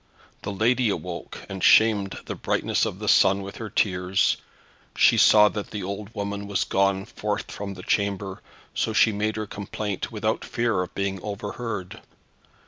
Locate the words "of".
2.87-2.97, 10.81-10.95